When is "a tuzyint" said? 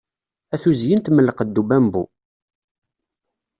0.53-1.07